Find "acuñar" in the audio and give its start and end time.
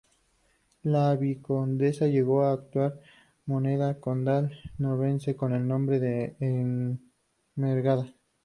2.53-2.99